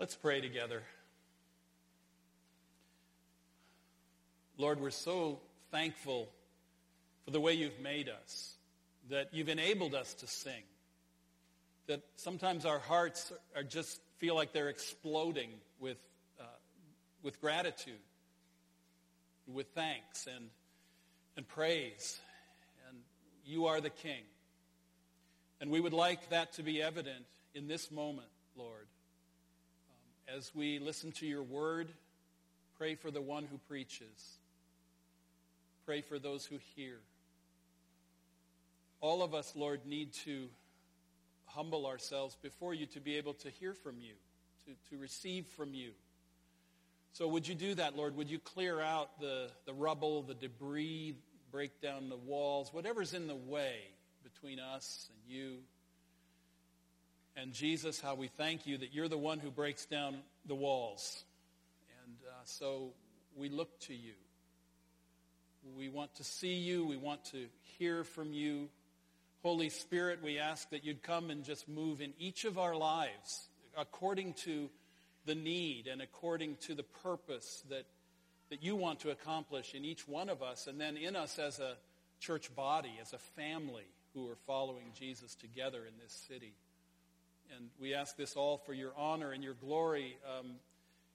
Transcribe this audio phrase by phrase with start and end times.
[0.00, 0.82] Let's pray together.
[4.56, 5.40] Lord, we're so
[5.70, 6.30] thankful
[7.26, 8.54] for the way you've made us,
[9.10, 10.62] that you've enabled us to sing,
[11.86, 15.50] that sometimes our hearts are just feel like they're exploding
[15.80, 15.98] with,
[16.40, 16.44] uh,
[17.22, 18.00] with gratitude,
[19.46, 20.46] with thanks and,
[21.36, 22.18] and praise.
[22.88, 22.96] And
[23.44, 24.22] you are the King.
[25.60, 28.86] And we would like that to be evident in this moment, Lord.
[30.36, 31.88] As we listen to your word,
[32.78, 34.38] pray for the one who preaches.
[35.84, 36.98] Pray for those who hear.
[39.00, 40.48] All of us, Lord, need to
[41.46, 44.12] humble ourselves before you to be able to hear from you,
[44.66, 45.90] to, to receive from you.
[47.12, 48.14] So would you do that, Lord?
[48.14, 51.16] Would you clear out the, the rubble, the debris,
[51.50, 53.78] break down the walls, whatever's in the way
[54.22, 55.56] between us and you?
[57.40, 61.24] And Jesus, how we thank you that you're the one who breaks down the walls.
[62.04, 62.90] And uh, so
[63.34, 64.12] we look to you.
[65.74, 66.84] We want to see you.
[66.84, 67.46] We want to
[67.78, 68.68] hear from you.
[69.42, 73.48] Holy Spirit, we ask that you'd come and just move in each of our lives
[73.74, 74.68] according to
[75.24, 77.86] the need and according to the purpose that,
[78.50, 81.58] that you want to accomplish in each one of us and then in us as
[81.58, 81.78] a
[82.18, 86.52] church body, as a family who are following Jesus together in this city.
[87.56, 90.16] And we ask this all for your honor and your glory.
[90.38, 90.52] Um,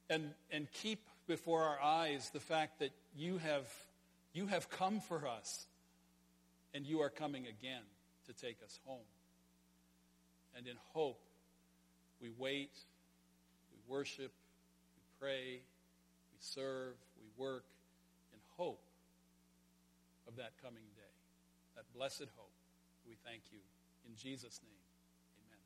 [0.10, 3.68] and, and keep before our eyes the fact that you have
[4.36, 5.66] you have come for us,
[6.74, 7.84] and you are coming again
[8.28, 9.08] to take us home.
[10.58, 11.22] And in hope,
[12.22, 12.72] we wait,
[13.72, 14.34] we worship,
[14.98, 17.64] we pray, we serve, we work
[18.34, 18.84] in hope
[20.28, 21.16] of that coming day,
[21.78, 22.52] that blessed hope.
[23.08, 23.60] We thank you.
[24.06, 24.84] In Jesus' name,
[25.48, 25.60] amen.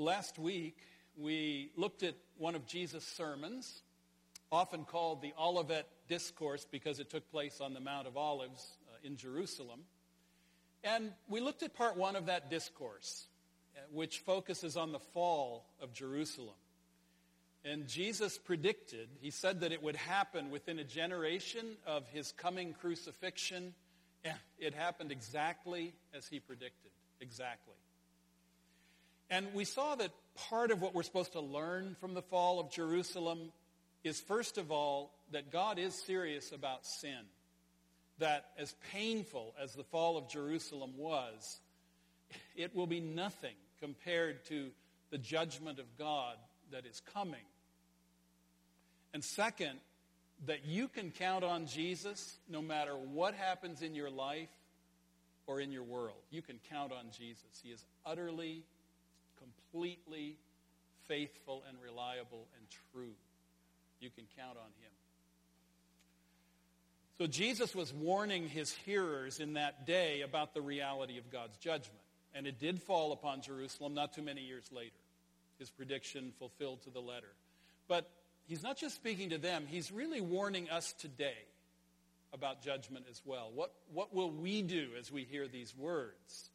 [0.00, 0.76] Last week,
[1.16, 3.82] we looked at one of Jesus' sermons
[4.52, 8.96] often called the Olivet Discourse because it took place on the Mount of Olives uh,
[9.02, 9.80] in Jerusalem.
[10.84, 13.26] And we looked at part one of that discourse,
[13.76, 16.54] uh, which focuses on the fall of Jerusalem.
[17.64, 22.72] And Jesus predicted, he said that it would happen within a generation of his coming
[22.72, 23.74] crucifixion,
[24.22, 26.92] and it happened exactly as he predicted.
[27.20, 27.74] Exactly.
[29.30, 30.10] And we saw that
[30.50, 33.52] part of what we're supposed to learn from the fall of Jerusalem
[34.04, 37.18] is first of all that God is serious about sin.
[38.18, 41.60] That as painful as the fall of Jerusalem was,
[42.56, 44.70] it will be nothing compared to
[45.10, 46.36] the judgment of God
[46.72, 47.44] that is coming.
[49.14, 49.78] And second,
[50.46, 54.50] that you can count on Jesus no matter what happens in your life
[55.46, 56.18] or in your world.
[56.30, 57.60] You can count on Jesus.
[57.62, 58.62] He is utterly,
[59.70, 60.36] completely
[61.06, 63.14] faithful and reliable and true.
[64.00, 64.92] You can count on him.
[67.18, 72.00] So Jesus was warning his hearers in that day about the reality of God's judgment.
[72.34, 74.94] And it did fall upon Jerusalem not too many years later.
[75.58, 77.32] His prediction fulfilled to the letter.
[77.88, 78.08] But
[78.46, 81.34] he's not just speaking to them, he's really warning us today
[82.32, 83.50] about judgment as well.
[83.52, 86.50] What, what will we do as we hear these words?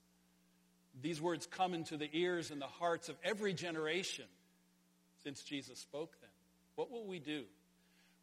[1.01, 4.25] These words come into the ears and the hearts of every generation
[5.23, 6.29] since Jesus spoke them.
[6.75, 7.43] What will we do?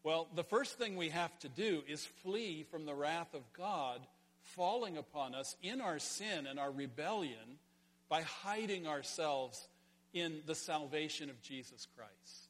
[0.02, 4.00] Well, the first thing we have to do is flee from the wrath of God
[4.42, 7.58] falling upon us in our sin and our rebellion
[8.08, 9.68] by hiding ourselves
[10.12, 12.48] in the salvation of Jesus Christ.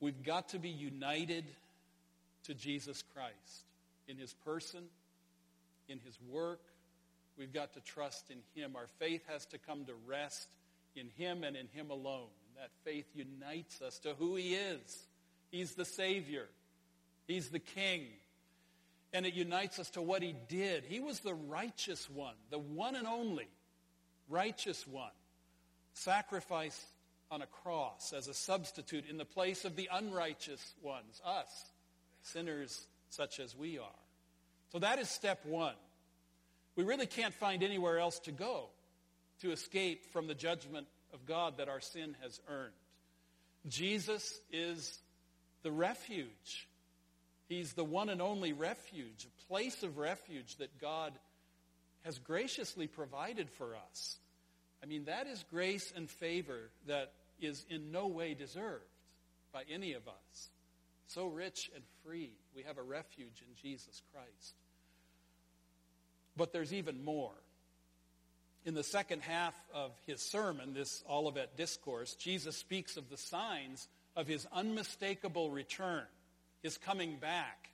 [0.00, 1.44] We've got to be united
[2.44, 3.64] to Jesus Christ
[4.06, 4.84] in his person,
[5.88, 6.60] in his work.
[7.38, 8.76] We've got to trust in him.
[8.76, 10.48] Our faith has to come to rest
[10.94, 12.28] in him and in him alone.
[12.56, 15.04] That faith unites us to who He is.
[15.50, 16.46] He's the Savior.
[17.26, 18.06] He's the King.
[19.12, 20.84] And it unites us to what He did.
[20.84, 23.48] He was the righteous one, the one and only
[24.28, 25.12] righteous one,
[25.92, 26.84] sacrificed
[27.30, 31.72] on a cross as a substitute in the place of the unrighteous ones, us,
[32.22, 33.86] sinners such as we are.
[34.72, 35.74] So that is step one.
[36.76, 38.66] We really can't find anywhere else to go
[39.40, 42.72] to escape from the judgment of God that our sin has earned.
[43.66, 44.98] Jesus is
[45.62, 46.68] the refuge.
[47.48, 51.12] He's the one and only refuge, a place of refuge that God
[52.04, 54.18] has graciously provided for us.
[54.82, 58.84] I mean, that is grace and favor that is in no way deserved
[59.52, 60.50] by any of us.
[61.08, 62.32] So rich and free.
[62.54, 64.54] We have a refuge in Jesus Christ.
[66.36, 67.32] But there's even more.
[68.66, 73.86] in the second half of his sermon, this Olivet Discourse, Jesus speaks of the signs
[74.16, 76.02] of his unmistakable return,
[76.62, 77.70] his coming back.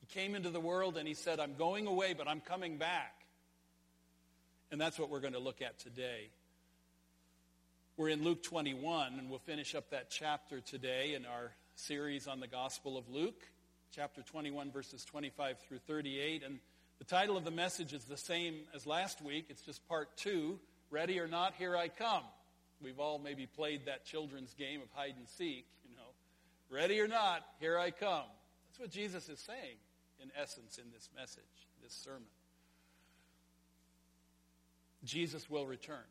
[0.00, 3.14] He came into the world and he said, I'm going away, but I'm coming back.
[4.72, 6.30] And that's what we're going to look at today.
[7.98, 12.40] We're in Luke 21, and we'll finish up that chapter today in our series on
[12.40, 13.42] the Gospel of Luke,
[13.94, 16.44] chapter 21, verses 25 through 38.
[16.46, 16.60] And
[17.00, 19.46] the title of the message is the same as last week.
[19.48, 20.60] It's just part two
[20.90, 22.24] Ready or Not, Here I Come.
[22.82, 26.12] We've all maybe played that children's game of hide and seek, you know.
[26.68, 28.24] Ready or not, here I come.
[28.68, 29.76] That's what Jesus is saying,
[30.22, 31.42] in essence, in this message,
[31.82, 32.28] this sermon.
[35.02, 36.04] Jesus will return.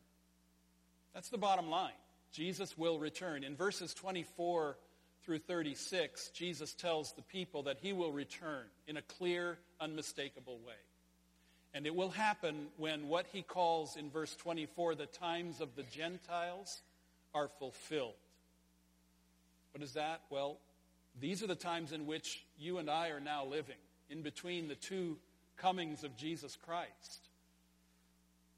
[1.14, 1.92] That's the bottom line.
[2.32, 3.44] Jesus will return.
[3.44, 4.76] In verses 24
[5.24, 10.74] through 36, Jesus tells the people that he will return in a clear, unmistakable way.
[11.72, 15.84] And it will happen when what he calls in verse 24 the times of the
[15.84, 16.82] Gentiles
[17.34, 18.14] are fulfilled.
[19.72, 20.22] What is that?
[20.30, 20.58] Well,
[21.20, 23.76] these are the times in which you and I are now living,
[24.08, 25.18] in between the two
[25.56, 27.30] comings of Jesus Christ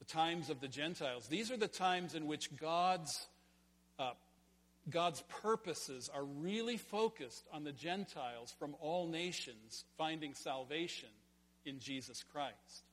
[0.02, 1.28] the times of the Gentiles.
[1.28, 3.28] These are the times in which God's,
[4.00, 4.14] uh,
[4.90, 11.08] God's purposes are really focused on the Gentiles from all nations finding salvation
[11.64, 12.84] in Jesus Christ.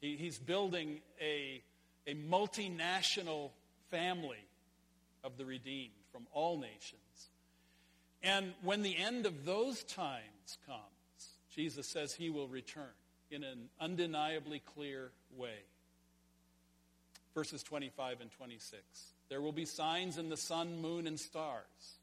[0.00, 1.62] He, he's building a,
[2.06, 3.50] a multinational
[3.90, 4.44] family
[5.24, 7.30] of the redeemed from all nations.
[8.22, 10.82] And when the end of those times comes,
[11.54, 12.84] Jesus says he will return
[13.30, 15.64] in an undeniably clear way
[17.34, 18.82] verses 25 and 26.
[19.28, 21.98] There will be signs in the sun, moon, and stars.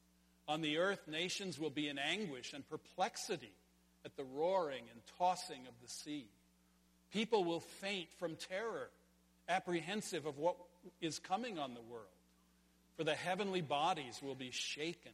[0.47, 3.51] On the earth, nations will be in anguish and perplexity
[4.05, 6.27] at the roaring and tossing of the sea.
[7.11, 8.89] People will faint from terror,
[9.49, 10.55] apprehensive of what
[11.01, 12.05] is coming on the world,
[12.95, 15.11] for the heavenly bodies will be shaken.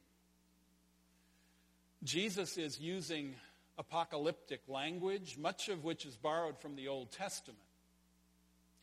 [2.04, 3.36] Jesus is using
[3.78, 7.60] apocalyptic language, much of which is borrowed from the Old Testament.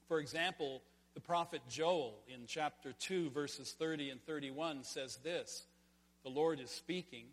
[0.06, 0.81] For example,
[1.19, 5.65] the prophet Joel in chapter 2, verses 30 and 31 says this
[6.23, 7.25] The Lord is speaking,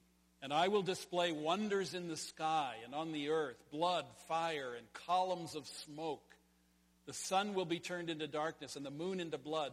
[0.41, 4.91] and I will display wonders in the sky and on the earth, blood, fire, and
[5.05, 6.35] columns of smoke.
[7.05, 9.71] The sun will be turned into darkness and the moon into blood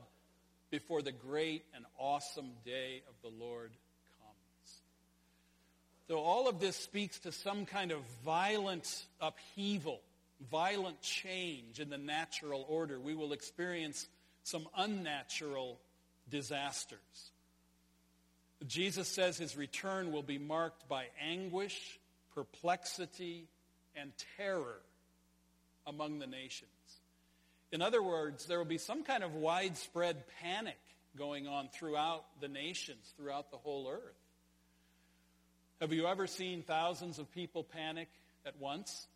[0.70, 3.70] before the great and awesome day of the Lord
[4.20, 4.80] comes.
[6.08, 10.02] So all of this speaks to some kind of violent upheaval
[10.50, 14.08] violent change in the natural order, we will experience
[14.42, 15.78] some unnatural
[16.28, 16.98] disasters.
[18.66, 21.98] Jesus says his return will be marked by anguish,
[22.34, 23.48] perplexity,
[23.96, 24.78] and terror
[25.86, 26.70] among the nations.
[27.72, 30.78] In other words, there will be some kind of widespread panic
[31.16, 34.14] going on throughout the nations, throughout the whole earth.
[35.80, 38.08] Have you ever seen thousands of people panic
[38.46, 39.08] at once?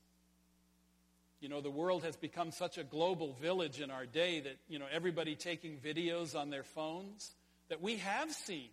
[1.41, 4.79] You know, the world has become such a global village in our day that, you
[4.79, 7.31] know, everybody taking videos on their phones
[7.69, 8.69] that we have seen.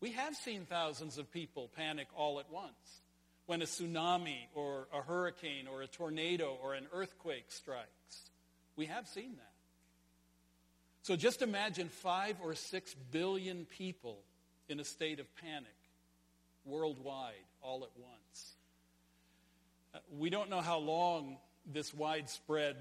[0.00, 3.02] We have seen thousands of people panic all at once
[3.46, 8.30] when a tsunami or a hurricane or a tornado or an earthquake strikes.
[8.76, 9.52] We have seen that.
[11.02, 14.18] So just imagine five or six billion people
[14.68, 15.66] in a state of panic
[16.64, 18.52] worldwide all at once.
[19.94, 21.38] Uh, we don't know how long
[21.72, 22.76] this widespread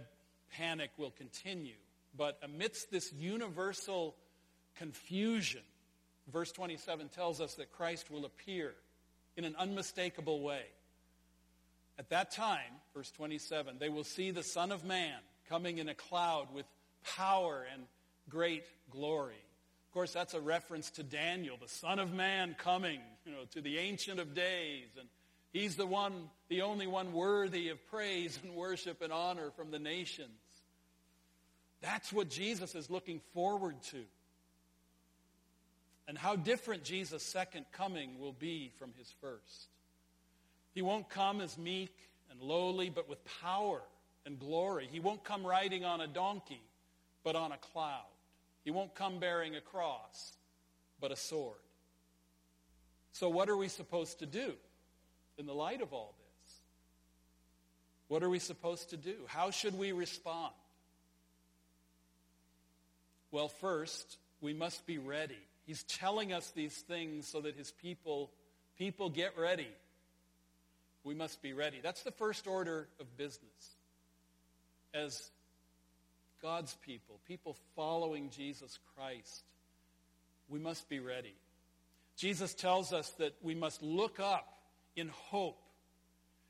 [0.51, 1.75] panic will continue.
[2.15, 4.15] But amidst this universal
[4.77, 5.61] confusion,
[6.31, 8.73] verse 27 tells us that Christ will appear
[9.35, 10.63] in an unmistakable way.
[11.99, 15.15] At that time, verse 27, they will see the Son of Man
[15.49, 16.65] coming in a cloud with
[17.15, 17.83] power and
[18.29, 19.41] great glory.
[19.87, 23.61] Of course, that's a reference to Daniel, the Son of Man coming, you know, to
[23.61, 25.07] the Ancient of Days and
[25.53, 29.79] He's the one, the only one worthy of praise and worship and honor from the
[29.79, 30.29] nations.
[31.81, 34.03] That's what Jesus is looking forward to.
[36.07, 39.67] And how different Jesus' second coming will be from his first.
[40.73, 41.95] He won't come as meek
[42.31, 43.81] and lowly, but with power
[44.25, 44.87] and glory.
[44.91, 46.61] He won't come riding on a donkey,
[47.23, 48.05] but on a cloud.
[48.63, 50.33] He won't come bearing a cross,
[50.99, 51.57] but a sword.
[53.11, 54.53] So, what are we supposed to do?
[55.37, 56.55] In the light of all this?
[58.07, 59.15] What are we supposed to do?
[59.27, 60.53] How should we respond?
[63.31, 65.37] Well, first, we must be ready.
[65.65, 68.31] He's telling us these things so that his people
[68.77, 69.67] people get ready.
[71.03, 71.79] We must be ready.
[71.81, 73.75] That's the first order of business.
[74.93, 75.31] As
[76.41, 79.43] God's people, people following Jesus Christ,
[80.49, 81.33] we must be ready.
[82.15, 84.56] Jesus tells us that we must look up
[84.97, 85.61] in hope.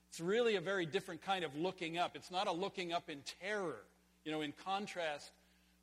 [0.09, 2.15] It's really a very different kind of looking up.
[2.15, 3.83] It's not a looking up in terror,
[4.23, 5.29] you know, in contrast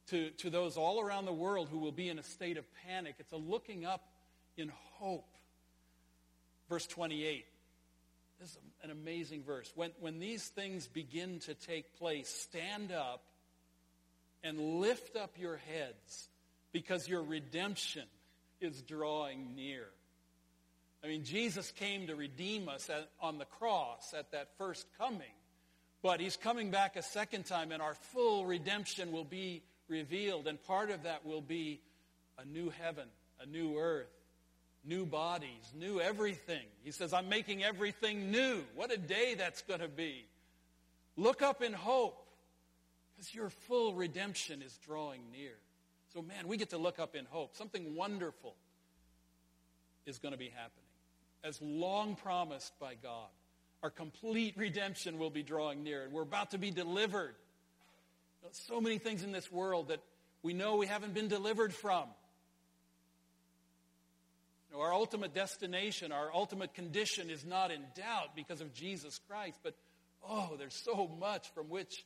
[0.09, 3.15] to, to those all around the world who will be in a state of panic.
[3.19, 4.03] It's a looking up
[4.57, 5.29] in hope.
[6.69, 7.45] Verse 28.
[8.41, 9.71] This is an amazing verse.
[9.77, 13.23] When, when these things begin to take place, stand up
[14.43, 16.29] and lift up your heads
[16.73, 18.05] because your redemption
[18.61, 19.87] is drawing near.
[21.05, 25.35] I mean, Jesus came to redeem us at, on the cross at that first coming,
[26.03, 30.63] but he's coming back a second time, and our full redemption will be revealed, and
[30.63, 31.81] part of that will be
[32.39, 33.05] a new heaven,
[33.39, 34.09] a new earth,
[34.83, 36.65] new bodies, new everything.
[36.83, 38.65] He says, I'm making everything new.
[38.75, 40.25] What a day that's going to be.
[41.19, 42.27] Look up in hope
[43.15, 45.53] because your full redemption is drawing near.
[46.15, 47.57] So, man, we get to look up in hope.
[47.57, 48.55] Something wonderful
[50.07, 50.85] is going to be happening.
[51.45, 53.29] As long promised by God,
[53.83, 57.35] our complete redemption will be drawing near, and we're about to be delivered.
[58.53, 60.01] So many things in this world that
[60.43, 62.05] we know we haven't been delivered from.
[64.71, 69.21] You know, our ultimate destination, our ultimate condition is not in doubt because of Jesus
[69.29, 69.75] Christ, but
[70.27, 72.05] oh, there's so much from which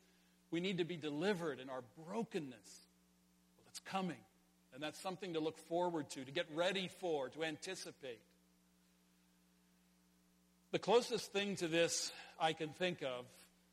[0.50, 2.86] we need to be delivered in our brokenness.
[3.56, 4.16] Well, it's coming.
[4.74, 8.20] And that's something to look forward to, to get ready for, to anticipate.
[10.70, 13.24] The closest thing to this I can think of,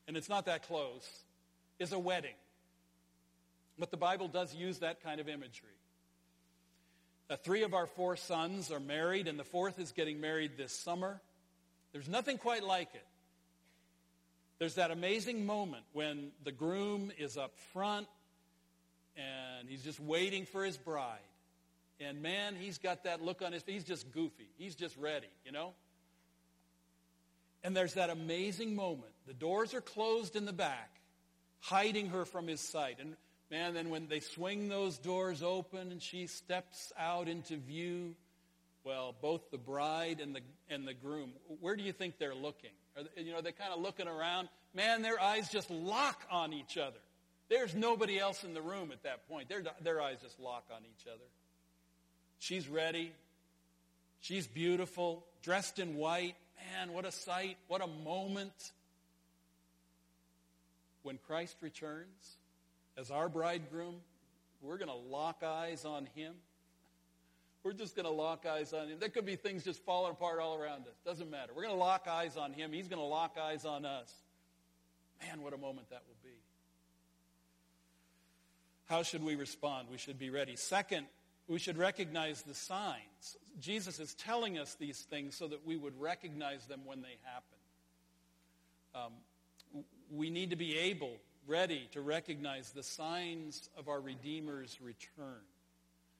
[0.07, 1.07] and it's not that close,
[1.77, 2.35] is a wedding.
[3.77, 5.69] But the Bible does use that kind of imagery.
[7.29, 10.71] Uh, three of our four sons are married, and the fourth is getting married this
[10.71, 11.19] summer.
[11.91, 13.05] There's nothing quite like it.
[14.59, 18.07] There's that amazing moment when the groom is up front
[19.17, 21.19] and he's just waiting for his bride.
[21.99, 23.75] And man, he's got that look on his face.
[23.75, 24.47] He's just goofy.
[24.57, 25.73] He's just ready, you know?
[27.65, 29.11] And there's that amazing moment.
[29.25, 31.01] The doors are closed in the back,
[31.61, 32.97] hiding her from his sight.
[32.99, 33.15] And
[33.49, 38.13] man, then when they swing those doors open and she steps out into view,
[38.83, 42.69] well, both the bride and the, and the groom, where do you think they're looking?
[42.95, 44.47] They, you know, they're kind of looking around.
[44.75, 46.99] Man, their eyes just lock on each other.
[47.49, 49.49] There's nobody else in the room at that point.
[49.49, 51.25] Their, their eyes just lock on each other.
[52.37, 53.11] She's ready.
[54.19, 56.35] She's beautiful, dressed in white.
[56.57, 57.57] Man, what a sight.
[57.67, 58.71] What a moment.
[61.03, 62.37] When Christ returns
[62.97, 63.95] as our bridegroom,
[64.61, 66.33] we're going to lock eyes on him.
[67.63, 68.97] We're just going to lock eyes on him.
[68.99, 70.95] There could be things just falling apart all around us.
[71.03, 71.51] Doesn't matter.
[71.55, 72.71] We're going to lock eyes on him.
[72.71, 74.13] He's going to lock eyes on us.
[75.21, 76.37] Man, what a moment that will be.
[78.85, 79.87] How should we respond?
[79.89, 80.55] We should be ready.
[80.55, 81.07] Second,
[81.47, 83.37] we should recognize the signs.
[83.59, 87.57] Jesus is telling us these things so that we would recognize them when they happen.
[88.95, 91.11] Um, we need to be able,
[91.47, 95.41] ready to recognize the signs of our Redeemer's return.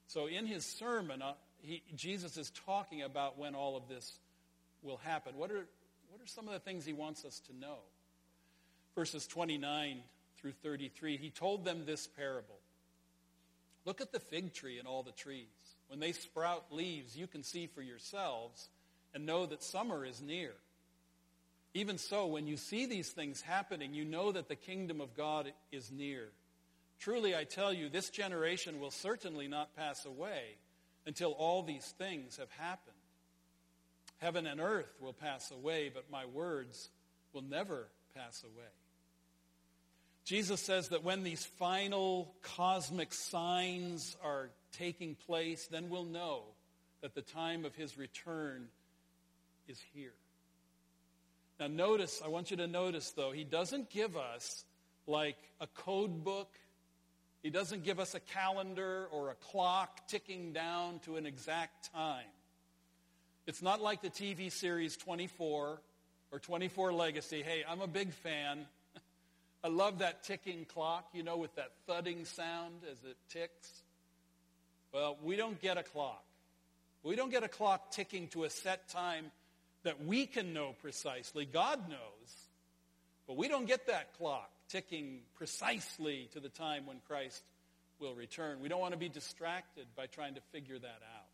[0.07, 4.19] So in his sermon, uh, he, Jesus is talking about when all of this
[4.83, 5.35] will happen.
[5.37, 5.65] What are,
[6.09, 7.77] what are some of the things he wants us to know?
[8.93, 10.01] Verses 29
[10.37, 12.59] through 33, he told them this parable.
[13.85, 15.45] Look at the fig tree and all the trees.
[15.87, 18.69] When they sprout leaves, you can see for yourselves
[19.13, 20.53] and know that summer is near.
[21.75, 25.51] Even so, when you see these things happening, you know that the kingdom of God
[25.71, 26.29] is near.
[26.99, 30.55] Truly, I tell you, this generation will certainly not pass away
[31.05, 32.95] until all these things have happened.
[34.17, 36.89] Heaven and earth will pass away, but my words
[37.33, 38.71] will never pass away.
[40.25, 46.41] Jesus says that when these final cosmic signs are taking place, then we'll know
[47.01, 48.67] that the time of his return
[49.67, 50.13] is here.
[51.59, 54.65] Now, notice, I want you to notice, though, he doesn't give us
[55.07, 56.49] like a code book
[57.45, 62.25] he doesn't give us a calendar or a clock ticking down to an exact time.
[63.45, 65.79] It's not like the TV series 24
[66.31, 67.43] or 24 Legacy.
[67.43, 68.65] Hey, I'm a big fan.
[69.65, 73.81] I love that ticking clock, you know, with that thudding sound as it ticks.
[74.93, 76.23] Well, we don't get a clock.
[77.01, 79.31] We don't get a clock ticking to a set time
[79.81, 81.45] that we can know precisely.
[81.45, 82.47] God knows.
[83.25, 87.41] But we don't get that clock ticking precisely to the time when Christ
[87.97, 88.59] will return.
[88.59, 91.24] We don't want to be distracted by trying to figure that out.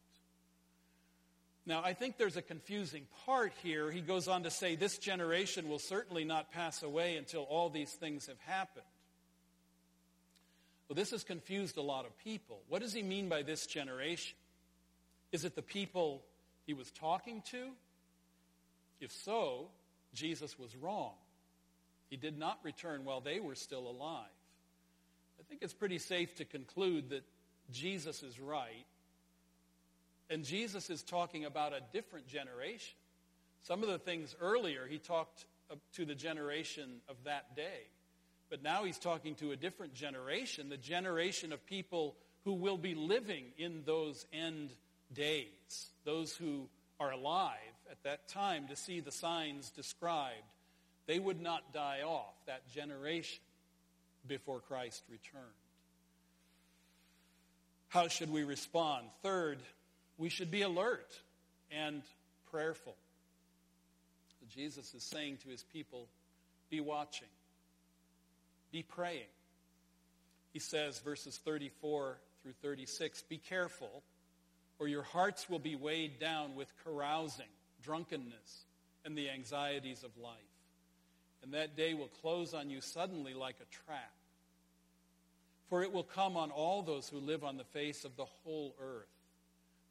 [1.65, 3.91] Now, I think there's a confusing part here.
[3.91, 7.91] He goes on to say, This generation will certainly not pass away until all these
[7.91, 8.85] things have happened.
[10.89, 12.61] Well, this has confused a lot of people.
[12.67, 14.35] What does he mean by this generation?
[15.31, 16.23] Is it the people
[16.65, 17.69] he was talking to?
[18.99, 19.69] If so,
[20.13, 21.13] Jesus was wrong.
[22.09, 24.25] He did not return while they were still alive.
[25.39, 27.23] I think it's pretty safe to conclude that
[27.71, 28.85] Jesus is right.
[30.31, 32.95] And Jesus is talking about a different generation.
[33.63, 35.45] Some of the things earlier, he talked
[35.95, 37.87] to the generation of that day.
[38.49, 42.95] But now he's talking to a different generation, the generation of people who will be
[42.95, 44.71] living in those end
[45.13, 46.67] days, those who
[46.99, 47.57] are alive
[47.89, 50.37] at that time to see the signs described.
[51.07, 53.41] They would not die off, that generation,
[54.27, 55.43] before Christ returned.
[57.89, 59.07] How should we respond?
[59.21, 59.59] Third,
[60.21, 61.19] we should be alert
[61.71, 62.03] and
[62.51, 62.95] prayerful.
[64.53, 66.07] Jesus is saying to his people,
[66.69, 67.27] be watching.
[68.71, 69.31] Be praying.
[70.53, 74.03] He says, verses 34 through 36, Be careful,
[74.77, 77.45] or your hearts will be weighed down with carousing,
[77.83, 78.65] drunkenness,
[79.03, 80.35] and the anxieties of life.
[81.41, 84.11] And that day will close on you suddenly like a trap.
[85.67, 88.75] For it will come on all those who live on the face of the whole
[88.79, 89.07] earth.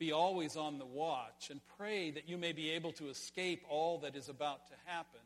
[0.01, 3.99] Be always on the watch and pray that you may be able to escape all
[3.99, 5.21] that is about to happen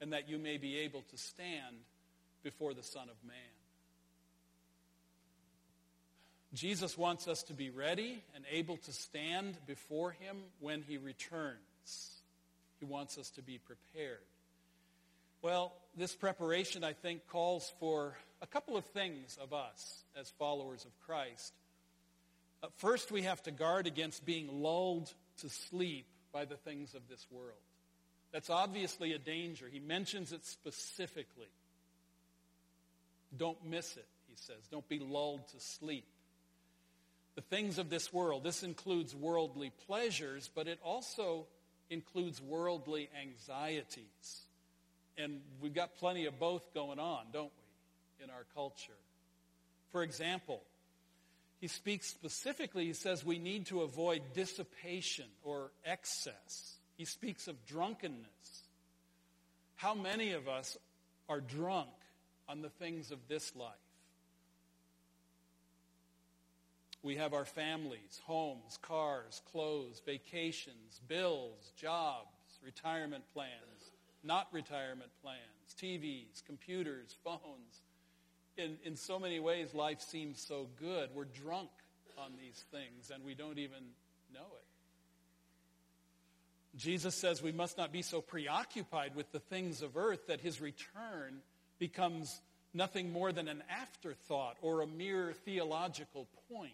[0.00, 1.76] and that you may be able to stand
[2.42, 3.36] before the Son of Man.
[6.52, 12.10] Jesus wants us to be ready and able to stand before him when he returns.
[12.80, 14.18] He wants us to be prepared.
[15.40, 20.84] Well, this preparation, I think, calls for a couple of things of us as followers
[20.84, 21.52] of Christ.
[22.62, 27.08] Uh, first, we have to guard against being lulled to sleep by the things of
[27.08, 27.58] this world.
[28.32, 29.66] That's obviously a danger.
[29.70, 31.48] He mentions it specifically.
[33.36, 34.56] Don't miss it, he says.
[34.70, 36.06] Don't be lulled to sleep.
[37.34, 41.46] The things of this world, this includes worldly pleasures, but it also
[41.90, 44.42] includes worldly anxieties.
[45.18, 47.52] And we've got plenty of both going on, don't
[48.18, 48.92] we, in our culture?
[49.92, 50.62] For example,
[51.60, 56.76] he speaks specifically, he says we need to avoid dissipation or excess.
[56.96, 58.64] He speaks of drunkenness.
[59.76, 60.76] How many of us
[61.28, 61.88] are drunk
[62.48, 63.72] on the things of this life.
[67.02, 72.28] We have our families, homes, cars, clothes, vacations, bills, jobs,
[72.64, 73.92] retirement plans,
[74.24, 75.40] not retirement plans,
[75.80, 77.82] TVs, computers, phones.
[78.56, 81.10] In, in so many ways, life seems so good.
[81.14, 81.68] We're drunk
[82.18, 83.82] on these things and we don't even
[84.32, 84.66] know it.
[86.78, 90.60] Jesus says we must not be so preoccupied with the things of earth that his
[90.60, 91.40] return
[91.78, 92.40] becomes
[92.74, 96.72] nothing more than an afterthought or a mere theological point.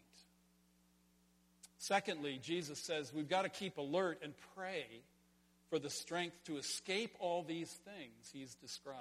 [1.79, 4.87] Secondly, Jesus says we've got to keep alert and pray
[5.71, 8.99] for the strength to escape all these things he's described.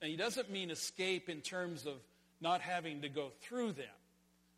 [0.00, 1.94] And he doesn't mean escape in terms of
[2.40, 3.86] not having to go through them.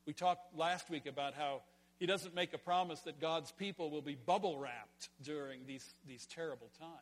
[0.06, 1.62] We talked last week about how
[1.98, 6.26] he doesn't make a promise that God's people will be bubble wrapped during these, these
[6.26, 6.92] terrible times.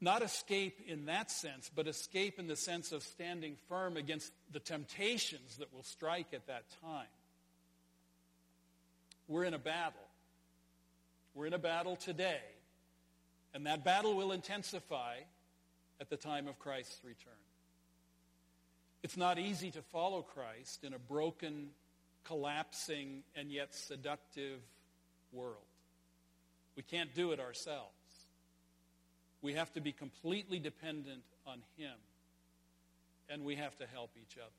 [0.00, 4.60] Not escape in that sense, but escape in the sense of standing firm against the
[4.60, 7.06] temptations that will strike at that time.
[9.28, 10.00] We're in a battle.
[11.34, 12.42] We're in a battle today,
[13.54, 15.16] and that battle will intensify
[16.00, 17.32] at the time of Christ's return.
[19.02, 21.68] It's not easy to follow Christ in a broken,
[22.24, 24.60] collapsing, and yet seductive
[25.32, 25.58] world.
[26.76, 27.90] We can't do it ourselves.
[29.42, 31.94] We have to be completely dependent on Him,
[33.28, 34.50] and we have to help each other.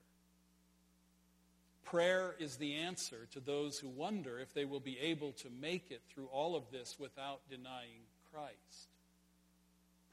[1.83, 5.91] Prayer is the answer to those who wonder if they will be able to make
[5.91, 8.89] it through all of this without denying Christ.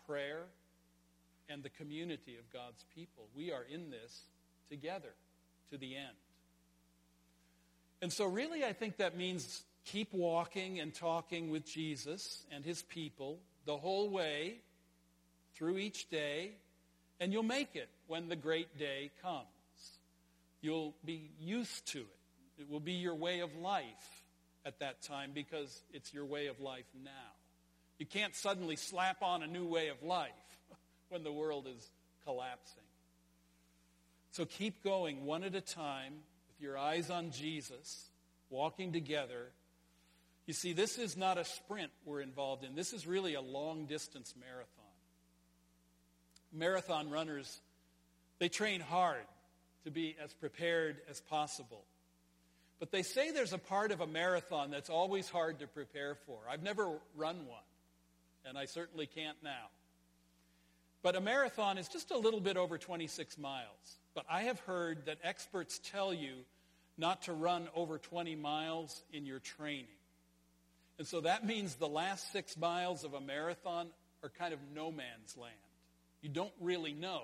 [0.06, 0.44] Prayer
[1.48, 3.24] and the community of God's people.
[3.34, 4.22] We are in this
[4.68, 5.14] together
[5.70, 6.16] to the end.
[8.00, 12.82] And so, really, I think that means keep walking and talking with Jesus and his
[12.82, 14.56] people the whole way
[15.54, 16.52] through each day,
[17.20, 19.46] and you'll make it when the great day comes.
[20.60, 22.62] You'll be used to it.
[22.62, 24.24] It will be your way of life
[24.64, 27.10] at that time because it's your way of life now.
[27.98, 30.30] You can't suddenly slap on a new way of life
[31.12, 31.90] when the world is
[32.24, 32.82] collapsing.
[34.32, 36.14] So keep going one at a time
[36.48, 38.10] with your eyes on Jesus,
[38.50, 39.52] walking together
[40.46, 42.74] you see, this is not a sprint we're involved in.
[42.74, 44.84] This is really a long distance marathon.
[46.52, 47.60] Marathon runners,
[48.38, 49.24] they train hard
[49.84, 51.84] to be as prepared as possible.
[52.80, 56.40] But they say there's a part of a marathon that's always hard to prepare for.
[56.50, 57.62] I've never run one,
[58.44, 59.68] and I certainly can't now.
[61.02, 63.98] But a marathon is just a little bit over 26 miles.
[64.14, 66.32] But I have heard that experts tell you
[66.96, 69.86] not to run over 20 miles in your training.
[70.98, 73.88] And so that means the last six miles of a marathon
[74.22, 75.54] are kind of no man's land.
[76.20, 77.22] You don't really know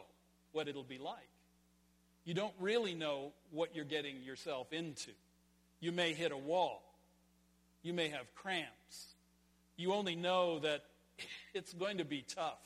[0.53, 1.29] what it'll be like.
[2.25, 5.13] You don't really know what you're getting yourself into.
[5.81, 6.83] You may hit a wall.
[7.83, 9.15] You may have cramps.
[9.77, 10.83] You only know that
[11.55, 12.59] it's going to be tough.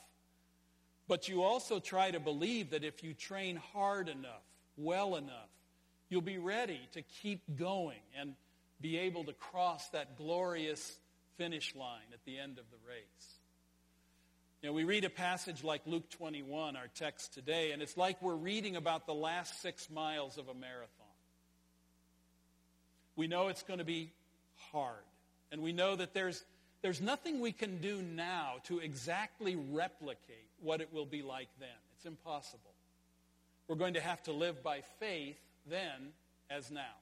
[1.12, 4.46] But you also try to believe that if you train hard enough,
[4.78, 5.50] well enough,
[6.08, 8.32] you'll be ready to keep going and
[8.80, 10.96] be able to cross that glorious
[11.36, 13.40] finish line at the end of the race.
[14.62, 18.22] You know, we read a passage like Luke 21, our text today, and it's like
[18.22, 20.88] we're reading about the last six miles of a marathon.
[23.16, 24.12] We know it's going to be
[24.72, 25.04] hard,
[25.50, 26.42] and we know that there's,
[26.80, 31.68] there's nothing we can do now to exactly replicate what it will be like then.
[31.96, 32.74] It's impossible.
[33.68, 36.12] We're going to have to live by faith then
[36.50, 36.96] as now.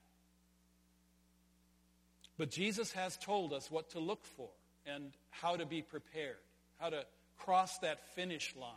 [2.38, 4.48] But Jesus has told us what to look for
[4.86, 6.38] and how to be prepared,
[6.78, 7.04] how to
[7.38, 8.70] cross that finish line.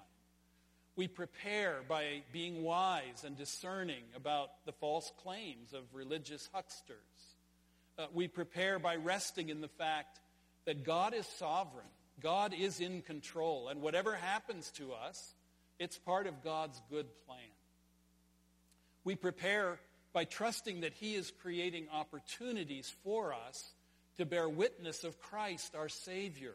[0.95, 6.97] We prepare by being wise and discerning about the false claims of religious hucksters.
[7.97, 10.19] Uh, we prepare by resting in the fact
[10.65, 11.85] that God is sovereign,
[12.21, 15.33] God is in control, and whatever happens to us,
[15.79, 17.39] it's part of God's good plan.
[19.03, 19.79] We prepare
[20.13, 23.73] by trusting that He is creating opportunities for us
[24.17, 26.53] to bear witness of Christ, our Savior,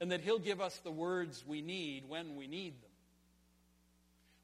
[0.00, 2.90] and that He'll give us the words we need when we need them.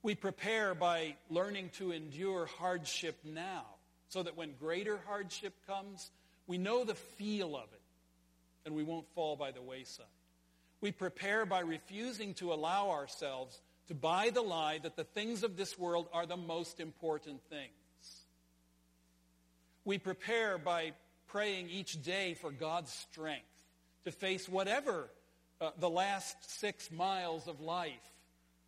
[0.03, 3.65] We prepare by learning to endure hardship now,
[4.09, 6.11] so that when greater hardship comes,
[6.47, 7.83] we know the feel of it,
[8.67, 10.07] and we won't fall by the wayside.
[10.81, 15.57] We prepare by refusing to allow ourselves to buy the lie that the things of
[15.57, 17.73] this world are the most important things.
[19.85, 20.93] We prepare by
[21.27, 23.45] praying each day for God's strength
[24.05, 25.11] to face whatever
[25.61, 27.93] uh, the last six miles of life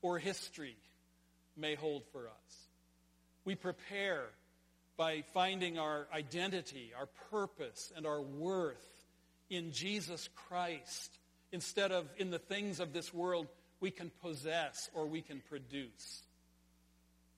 [0.02, 0.76] or history
[1.56, 2.68] may hold for us.
[3.44, 4.24] We prepare
[4.96, 9.04] by finding our identity, our purpose, and our worth
[9.50, 11.18] in Jesus Christ
[11.52, 13.46] instead of in the things of this world
[13.80, 16.22] we can possess or we can produce.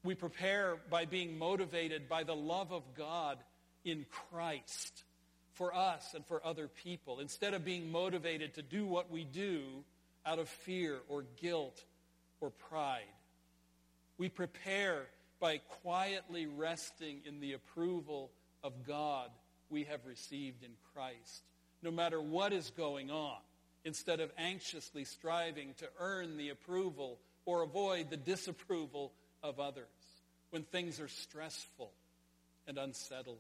[0.03, 3.39] We prepare by being motivated by the love of God
[3.85, 5.05] in Christ
[5.55, 9.63] for us and for other people instead of being motivated to do what we do
[10.27, 11.83] out of fear or guilt
[12.41, 13.03] or pride.
[14.19, 15.07] We prepare
[15.41, 18.31] by quietly resting in the approval
[18.63, 19.31] of God
[19.71, 21.43] we have received in Christ,
[21.83, 23.39] no matter what is going on,
[23.85, 29.87] instead of anxiously striving to earn the approval or avoid the disapproval of others
[30.51, 31.93] when things are stressful
[32.67, 33.37] and unsettling.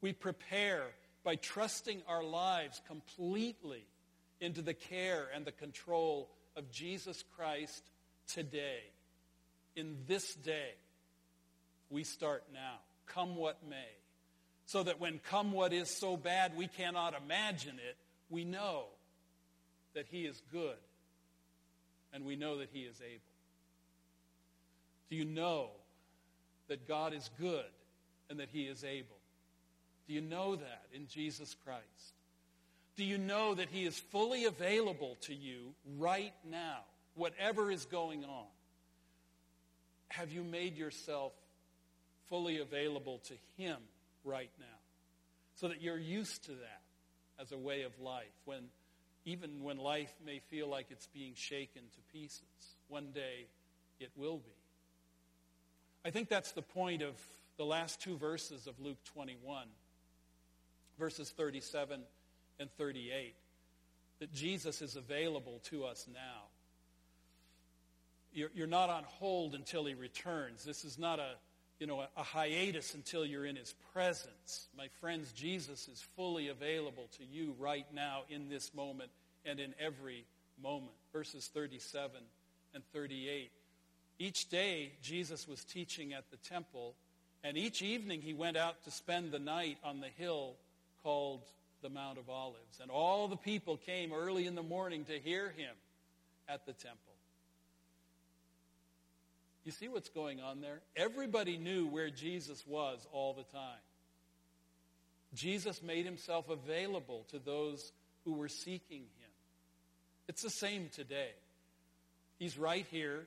[0.00, 0.84] We prepare
[1.24, 3.84] by trusting our lives completely
[4.40, 7.82] into the care and the control of Jesus Christ
[8.26, 8.80] today.
[9.76, 10.72] In this day,
[11.90, 13.76] we start now, come what may.
[14.66, 17.96] So that when come what is so bad we cannot imagine it,
[18.30, 18.84] we know
[19.94, 20.76] that He is good
[22.12, 23.22] and we know that He is able.
[25.10, 25.70] Do you know
[26.68, 27.64] that God is good
[28.28, 29.16] and that He is able?
[30.06, 32.14] Do you know that in Jesus Christ?
[32.96, 36.78] Do you know that He is fully available to you right now,
[37.14, 38.46] whatever is going on?
[40.08, 41.32] Have you made yourself
[42.28, 43.76] fully available to Him
[44.24, 44.66] right now?
[45.56, 46.80] So that you're used to that
[47.40, 48.64] as a way of life, when,
[49.24, 52.42] even when life may feel like it's being shaken to pieces.
[52.88, 53.46] One day
[53.98, 54.50] it will be.
[56.04, 57.14] I think that's the point of
[57.56, 59.66] the last two verses of Luke 21
[61.00, 62.02] verses 37
[62.60, 63.34] and 38,
[64.20, 66.42] that Jesus is available to us now.
[68.32, 70.62] You're, you're not on hold until he returns.
[70.62, 71.32] This is not a,
[71.80, 74.68] you know, a, hiatus until you're in his presence.
[74.76, 79.10] My friends, Jesus is fully available to you right now in this moment
[79.46, 80.26] and in every
[80.62, 80.92] moment.
[81.10, 82.20] Verses 37
[82.74, 83.50] and 38.
[84.18, 86.94] Each day, Jesus was teaching at the temple,
[87.42, 90.56] and each evening he went out to spend the night on the hill
[91.02, 91.40] called
[91.82, 92.80] the Mount of Olives.
[92.82, 95.74] And all the people came early in the morning to hear him
[96.46, 97.09] at the temple.
[99.64, 100.80] You see what's going on there?
[100.96, 103.78] Everybody knew where Jesus was all the time.
[105.34, 107.92] Jesus made himself available to those
[108.24, 109.30] who were seeking him.
[110.28, 111.30] It's the same today.
[112.38, 113.26] He's right here.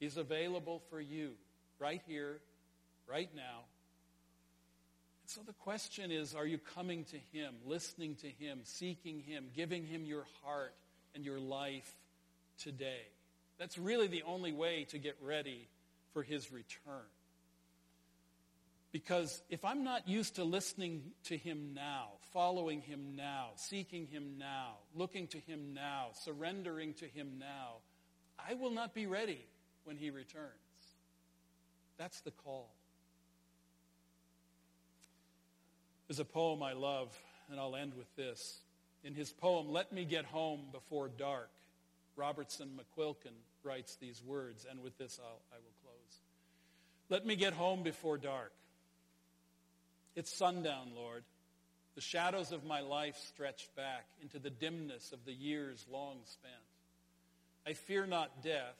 [0.00, 1.32] He's available for you,
[1.78, 2.38] right here,
[3.08, 3.64] right now.
[5.22, 9.46] And so the question is are you coming to him, listening to him, seeking him,
[9.54, 10.74] giving him your heart
[11.14, 11.94] and your life
[12.58, 13.02] today?
[13.58, 15.68] That's really the only way to get ready
[16.12, 17.06] for his return.
[18.92, 24.38] Because if I'm not used to listening to him now, following him now, seeking him
[24.38, 27.76] now, looking to him now, surrendering to him now,
[28.38, 29.44] I will not be ready
[29.84, 30.50] when he returns.
[31.98, 32.70] That's the call.
[36.08, 37.16] There's a poem I love,
[37.50, 38.60] and I'll end with this.
[39.02, 41.50] In his poem, Let Me Get Home Before Dark,
[42.16, 46.20] Robertson McQuilkin writes these words, and with this I'll, I will close.
[47.08, 48.52] Let me get home before dark.
[50.14, 51.24] It's sundown, Lord.
[51.94, 56.54] The shadows of my life stretch back into the dimness of the years long spent.
[57.66, 58.76] I fear not death,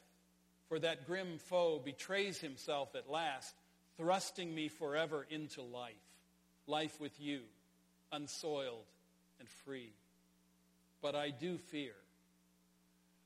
[0.68, 3.55] for that grim foe betrays himself at last,
[3.96, 5.94] thrusting me forever into life,
[6.66, 7.40] life with you,
[8.12, 8.85] unsoiled
[9.38, 9.92] and free.
[11.03, 11.94] But I do fear.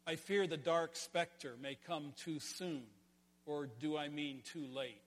[0.06, 2.82] I fear the dark specter may come too soon,
[3.46, 5.00] or do I mean too late?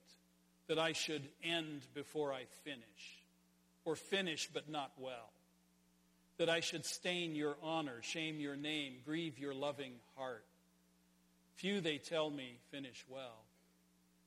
[0.66, 3.22] that I should end before I finish,
[3.84, 5.30] or finish but not well,
[6.38, 10.44] that I should stain your honor, shame your name, grieve your loving heart.
[11.56, 13.44] Few, they tell me, finish well.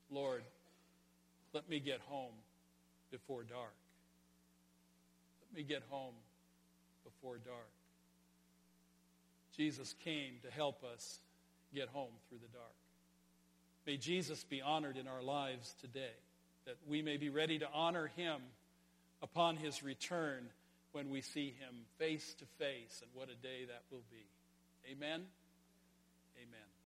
[0.10, 0.44] Lord,
[1.54, 2.34] let me get home
[3.12, 3.74] before dark.
[5.42, 6.14] Let me get home
[7.04, 7.77] before dark.
[9.58, 11.20] Jesus came to help us
[11.74, 12.76] get home through the dark.
[13.86, 16.16] May Jesus be honored in our lives today
[16.66, 18.42] that we may be ready to honor him
[19.22, 20.50] upon his return
[20.92, 24.26] when we see him face to face, and what a day that will be.
[24.92, 25.24] Amen.
[26.38, 26.68] Amen.